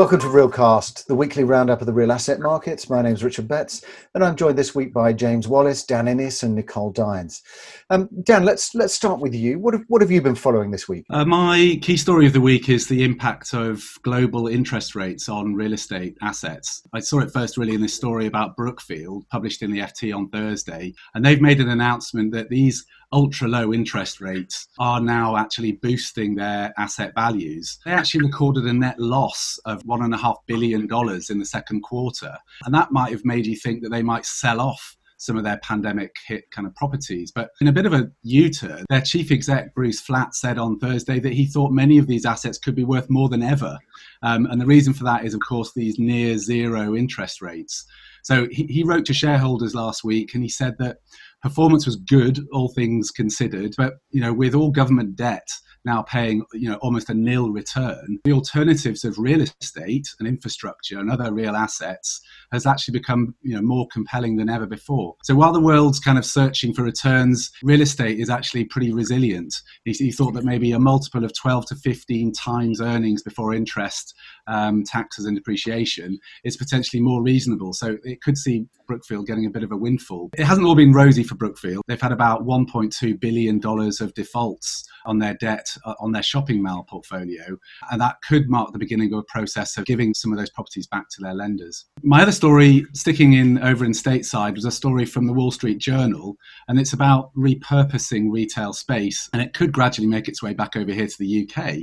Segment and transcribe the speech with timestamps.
[0.00, 2.88] Welcome to Realcast, the weekly roundup of the real asset markets.
[2.88, 3.84] My name is Richard Betts,
[4.14, 7.42] and I'm joined this week by James Wallace, Dan Innes, and Nicole Dines.
[7.90, 9.58] Um, Dan, let's let's start with you.
[9.58, 11.04] What have, what have you been following this week?
[11.10, 15.54] Uh, my key story of the week is the impact of global interest rates on
[15.54, 16.82] real estate assets.
[16.94, 20.30] I saw it first really in this story about Brookfield, published in the FT on
[20.30, 25.72] Thursday, and they've made an announcement that these ultra low interest rates are now actually
[25.72, 27.78] boosting their asset values.
[27.84, 32.36] They actually recorded a net loss of $1.5 billion in the second quarter.
[32.64, 35.58] And that might have made you think that they might sell off some of their
[35.58, 37.30] pandemic hit kind of properties.
[37.30, 40.78] But in a bit of a U turn, their chief exec, Bruce Flatt, said on
[40.78, 43.78] Thursday that he thought many of these assets could be worth more than ever.
[44.22, 47.84] Um, and the reason for that is, of course, these near zero interest rates.
[48.22, 50.98] So he, he wrote to shareholders last week and he said that
[51.42, 53.74] performance was good, all things considered.
[53.76, 55.46] But you know, with all government debt
[55.84, 60.98] now paying you know almost a nil return, the alternatives of real estate and infrastructure
[60.98, 62.20] and other real assets
[62.52, 65.16] has actually become you know more compelling than ever before.
[65.22, 69.54] So while the world's kind of searching for returns, real estate is actually pretty resilient.
[69.84, 74.14] He, he thought that maybe a multiple of 12 to 15 times earnings before interest,
[74.46, 77.72] um, taxes and depreciation is potentially more reasonable.
[77.72, 80.30] So it could see Brookfield getting a bit of a windfall.
[80.36, 81.84] It hasn't all been rosy for Brookfield.
[81.86, 86.62] They've had about 1.2 billion dollars of defaults on their debt uh, on their shopping
[86.62, 87.56] mall portfolio,
[87.90, 90.86] and that could mark the beginning of a process of giving some of those properties
[90.86, 91.86] back to their lenders.
[92.02, 95.78] My other story, sticking in over in stateside, was a story from the Wall Street
[95.78, 96.36] Journal,
[96.68, 100.92] and it's about repurposing retail space, and it could gradually make its way back over
[100.92, 101.78] here to the UK.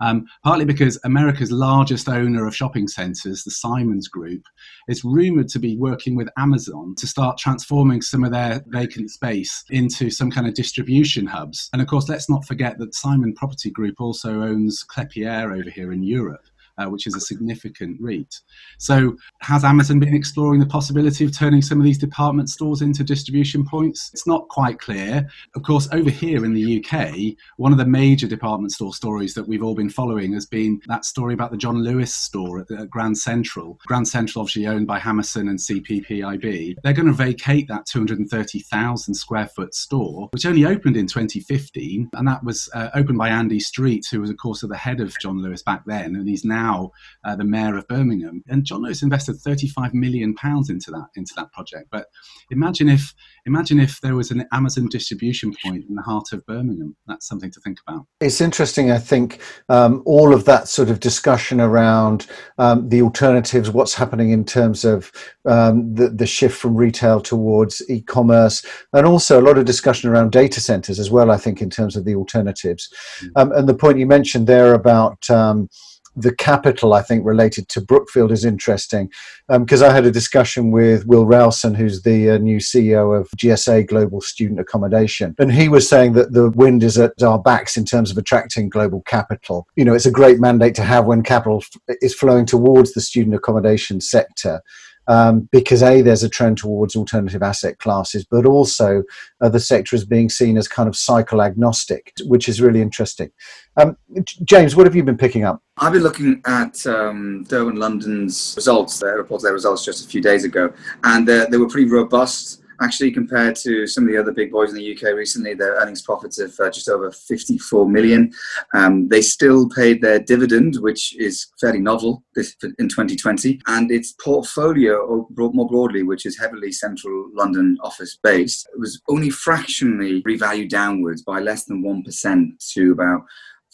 [0.00, 4.42] Um, partly because America's largest owner of shopping centres, the Simons Group,
[4.88, 9.64] is rumoured to be working with Amazon to start transforming some of their vacant space
[9.70, 11.68] into some kind of distribution hubs.
[11.72, 15.92] And of course, let's not forget that Simon Property Group also owns Klépierre over here
[15.92, 16.44] in Europe
[16.78, 18.40] uh, which is a significant REIT.
[18.78, 23.04] So, has Amazon been exploring the possibility of turning some of these department stores into
[23.04, 24.10] distribution points?
[24.12, 25.28] It's not quite clear.
[25.54, 29.46] Of course, over here in the UK, one of the major department store stories that
[29.46, 32.90] we've all been following has been that story about the John Lewis store at, at
[32.90, 33.78] Grand Central.
[33.86, 36.76] Grand Central, obviously owned by Hammerson and CPPIB.
[36.82, 42.28] They're going to vacate that 230,000 square foot store, which only opened in 2015, and
[42.28, 45.42] that was uh, opened by Andy Street, who was, of course, the head of John
[45.42, 46.90] Lewis back then, and he's now now
[47.24, 48.42] uh, the mayor of Birmingham.
[48.48, 51.88] And John Lewis invested 35 million pounds into that into that project.
[51.90, 52.06] But
[52.50, 53.14] imagine if
[53.46, 56.96] imagine if there was an Amazon distribution point in the heart of Birmingham.
[57.06, 58.06] That's something to think about.
[58.20, 58.90] It's interesting.
[58.90, 62.26] I think um, all of that sort of discussion around
[62.58, 65.10] um, the alternatives, what's happening in terms of
[65.44, 70.32] um, the, the shift from retail towards e-commerce, and also a lot of discussion around
[70.32, 71.30] data centers as well.
[71.30, 72.88] I think in terms of the alternatives,
[73.20, 73.52] mm-hmm.
[73.52, 75.68] and the point you mentioned there about um,
[76.16, 79.10] the capital, I think, related to Brookfield is interesting
[79.48, 83.28] because um, I had a discussion with Will Ralston, who's the uh, new CEO of
[83.36, 87.76] GSA Global Student Accommodation, and he was saying that the wind is at our backs
[87.76, 89.66] in terms of attracting global capital.
[89.76, 93.00] You know, it's a great mandate to have when capital f- is flowing towards the
[93.00, 94.60] student accommodation sector
[95.08, 99.02] um, because a there's a trend towards alternative asset classes, but also
[99.40, 103.30] uh, the sector is being seen as kind of cycle agnostic, which is really interesting.
[103.76, 103.96] Um,
[104.44, 105.62] James, what have you been picking up?
[105.78, 108.98] I've been looking at um, Derwent London's results.
[108.98, 110.72] They reported their results just a few days ago,
[111.04, 114.70] and uh, they were pretty robust actually compared to some of the other big boys
[114.70, 118.32] in the UK recently, their earnings profits of uh, just over 54 million.
[118.74, 124.12] Um, they still paid their dividend, which is fairly novel this in 2020, and its
[124.12, 131.22] portfolio more broadly, which is heavily central London office based, was only fractionally revalued downwards
[131.22, 133.22] by less than 1% to about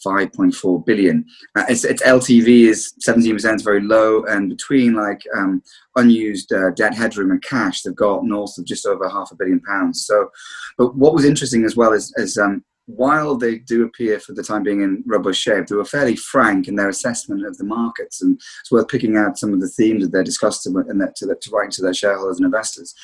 [0.05, 1.25] 5.4 billion.
[1.57, 5.63] Uh, its, its, LTV is 17%, is very low, and between like um,
[5.97, 9.61] unused uh, debt headroom and cash, they've got north of just over half a billion
[9.61, 10.07] pounds.
[10.07, 10.31] So,
[10.77, 14.43] but what was interesting as well is, is um, while they do appear for the
[14.43, 18.23] time being in robust shape, they were fairly frank in their assessment of the markets.
[18.23, 21.27] And it's worth picking out some of the themes that they discussed to, that, to,
[21.27, 22.95] to write to their shareholders and investors.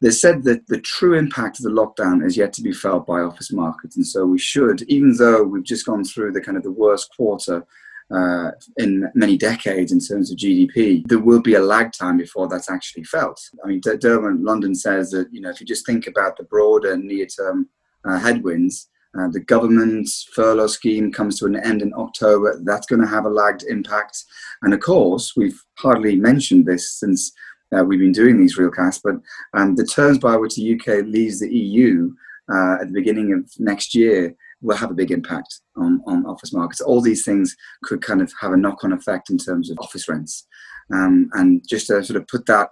[0.00, 3.18] They said that the true impact of the lockdown is yet to be felt by
[3.18, 3.96] office markets.
[3.96, 7.10] And so we should, even though we've just gone through the kind of the worst
[7.16, 7.66] quarter
[8.14, 12.46] uh, in many decades in terms of GDP, there will be a lag time before
[12.46, 13.40] that's actually felt.
[13.64, 16.96] I mean, Derwent London says that you know if you just think about the broader
[16.96, 17.68] near-term
[18.04, 18.88] uh, headwinds,
[19.18, 22.60] uh, the government's furlough scheme comes to an end in October.
[22.64, 24.24] That's going to have a lagged impact.
[24.62, 27.32] And of course, we've hardly mentioned this since
[27.76, 29.16] uh, we've been doing these realcasts, but
[29.58, 32.12] um, the terms by which the UK leaves the EU
[32.52, 36.52] uh, at the beginning of next year will have a big impact on, on office
[36.52, 36.80] markets.
[36.80, 37.54] All these things
[37.84, 40.46] could kind of have a knock on effect in terms of office rents.
[40.92, 42.70] Um, and just to sort of put that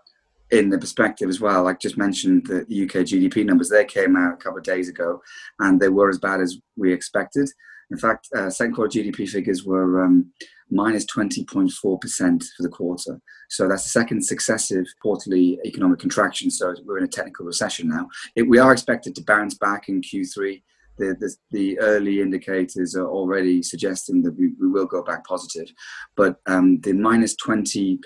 [0.51, 4.35] in the perspective as well, I just mentioned the UK GDP numbers, they came out
[4.35, 5.23] a couple of days ago
[5.61, 7.49] and they were as bad as we expected.
[7.91, 10.31] In fact, uh, second quarter GDP figures were um,
[10.71, 13.21] minus 20.4% for the quarter.
[13.49, 16.51] So that's the second successive quarterly economic contraction.
[16.51, 18.09] So we're in a technical recession now.
[18.37, 20.63] It, we are expected to bounce back in Q3.
[20.99, 25.73] The, the, the, early indicators are already suggesting that we, we will go back positive.
[26.15, 27.99] But um, the minus 20%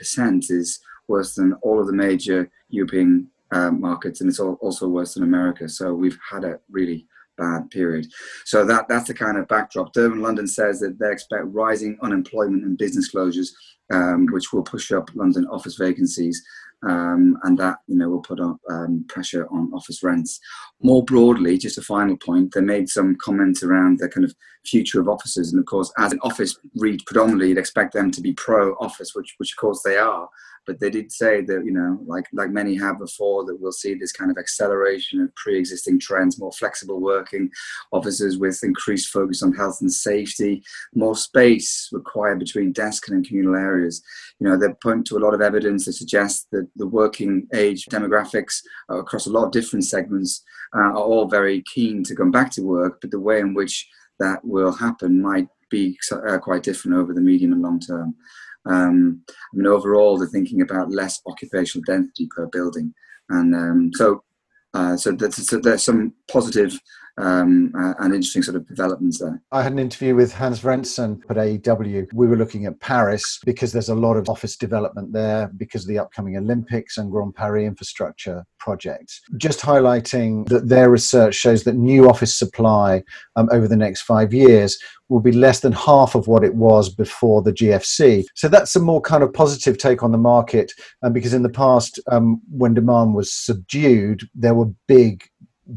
[0.48, 5.22] is worse than all of the major European uh, markets, and it's also worse than
[5.22, 5.68] America.
[5.68, 7.06] So we've had a really
[7.36, 8.06] bad period.
[8.44, 9.92] So that that's the kind of backdrop.
[9.92, 13.48] Derwent London says that they expect rising unemployment and business closures,
[13.92, 16.42] um, which will push up London office vacancies.
[16.86, 20.38] Um, and that you know will put up um, pressure on office rents.
[20.82, 24.34] More broadly, just a final point, they made some comments around the kind of
[24.66, 28.20] future of offices, and of course, as an office REIT predominantly, you'd expect them to
[28.20, 30.28] be pro-office, which which of course they are
[30.66, 33.94] but they did say that you know like like many have before that we'll see
[33.94, 37.50] this kind of acceleration of pre-existing trends more flexible working
[37.92, 40.62] offices with increased focus on health and safety
[40.94, 44.02] more space required between desk and communal areas.
[44.40, 47.86] You know they point to a lot of evidence that suggests that the working age
[47.86, 50.42] demographics across a lot of different segments
[50.76, 53.88] uh, are all very keen to come back to work but the way in which
[54.18, 58.14] that will happen might be uh, quite different over the medium and long term
[58.66, 62.94] um, I mean, overall, they're thinking about less occupational density per building,
[63.28, 64.22] and um, so
[64.74, 66.78] uh, so, so, there's some positive
[67.18, 69.40] um, uh, and interesting sort of developments there.
[69.52, 72.08] I had an interview with Hans Vrensen at AEW.
[72.12, 75.88] We were looking at Paris because there's a lot of office development there because of
[75.88, 79.20] the upcoming Olympics and Grand Paris infrastructure projects.
[79.36, 83.02] Just highlighting that their research shows that new office supply
[83.36, 84.78] um, over the next five years
[85.08, 88.24] will be less than half of what it was before the GFC.
[88.34, 90.72] So that's a more kind of positive take on the market.
[91.02, 95.24] Um, because in the past, um, when demand was subdued, there were big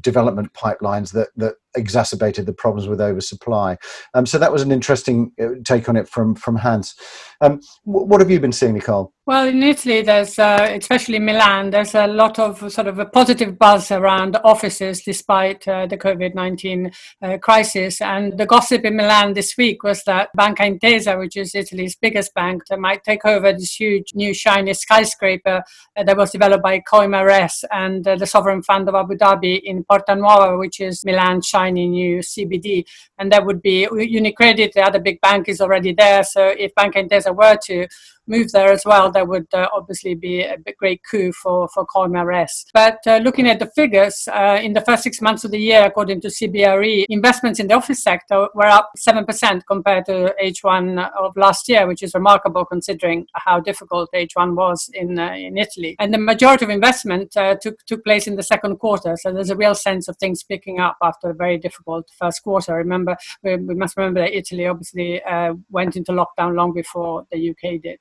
[0.02, 3.78] development pipelines that that exacerbated the problems with oversupply.
[4.14, 6.96] Um, so that was an interesting uh, take on it from from Hans.
[7.40, 9.14] Um, what have you been seeing, Nicole?
[9.28, 11.70] Well, in Italy, there's uh, especially Milan.
[11.70, 16.34] There's a lot of sort of a positive buzz around offices despite uh, the COVID
[16.34, 16.92] nineteen
[17.22, 18.02] uh, crisis.
[18.02, 22.34] And the gossip in Milan this week was that Banca Intesa, which is Italy's biggest
[22.34, 25.62] bank, might take over this huge new shiny skyscraper
[25.98, 29.62] uh, that was developed by Coima Res and uh, the sovereign fund of Abu Dhabi
[29.62, 32.86] in Porta Nuova, which is Milan's shiny new CBD.
[33.18, 36.24] And that would be Unicredit, the other big bank, is already there.
[36.24, 37.88] So if Banca Intesa were to
[38.28, 42.48] move there as well, that would uh, obviously be a great coup for, for Coima
[42.74, 45.86] But uh, looking at the figures, uh, in the first six months of the year,
[45.86, 51.36] according to CBRE, investments in the office sector were up 7% compared to H1 of
[51.38, 55.96] last year, which is remarkable considering how difficult H1 was in, uh, in Italy.
[56.00, 59.16] And the majority of investment uh, took, took place in the second quarter.
[59.18, 62.76] So there's a real sense of things picking up after a very difficult first quarter.
[62.76, 67.50] Remember, we, we must remember that Italy obviously uh, went into lockdown long before the
[67.50, 68.00] UK did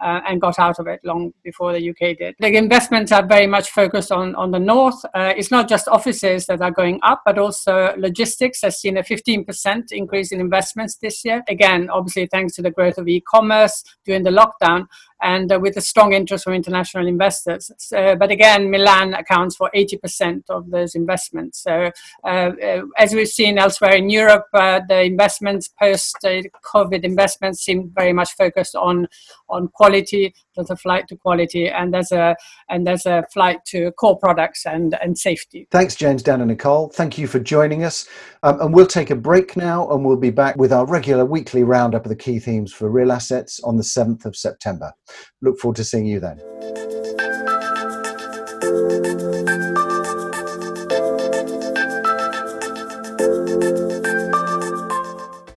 [0.00, 2.34] uh, and got out of it long before the UK did.
[2.38, 5.02] The investments are very much focused on, on the north.
[5.14, 9.02] Uh, it's not just offices that are going up, but also logistics has seen a
[9.02, 11.42] 15% increase in investments this year.
[11.48, 14.86] Again, obviously, thanks to the growth of e commerce during the lockdown
[15.22, 17.70] and uh, with a strong interest from international investors.
[17.78, 21.62] So, but again, Milan accounts for 80% of those investments.
[21.62, 21.90] So,
[22.24, 27.90] uh, uh, as we've seen elsewhere in Europe, uh, the investments post COVID investments seem
[27.94, 29.08] very much focused on
[29.48, 30.34] on quality.
[30.54, 32.36] There's a flight to quality, and there's a
[32.68, 35.68] and there's a flight to core products and and safety.
[35.70, 36.88] Thanks, James, Dan, and Nicole.
[36.88, 38.06] Thank you for joining us.
[38.42, 41.62] Um, and we'll take a break now, and we'll be back with our regular weekly
[41.62, 44.92] roundup of the key themes for real assets on the 7th of September.
[45.42, 46.40] Look forward to seeing you then.